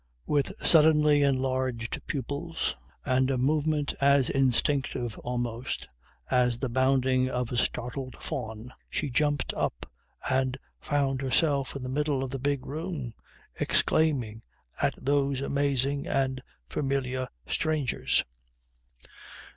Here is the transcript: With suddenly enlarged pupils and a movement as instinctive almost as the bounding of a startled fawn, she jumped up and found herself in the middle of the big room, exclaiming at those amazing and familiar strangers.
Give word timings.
With 0.25 0.53
suddenly 0.65 1.21
enlarged 1.21 2.01
pupils 2.07 2.75
and 3.05 3.29
a 3.29 3.37
movement 3.37 3.93
as 4.01 4.31
instinctive 4.31 5.15
almost 5.19 5.87
as 6.31 6.57
the 6.57 6.71
bounding 6.71 7.29
of 7.29 7.51
a 7.51 7.55
startled 7.55 8.15
fawn, 8.19 8.73
she 8.89 9.11
jumped 9.11 9.53
up 9.53 9.85
and 10.27 10.57
found 10.79 11.21
herself 11.21 11.75
in 11.75 11.83
the 11.83 11.87
middle 11.87 12.23
of 12.23 12.31
the 12.31 12.39
big 12.39 12.65
room, 12.65 13.13
exclaiming 13.59 14.41
at 14.81 14.95
those 14.99 15.39
amazing 15.39 16.07
and 16.07 16.41
familiar 16.67 17.27
strangers. 17.45 18.25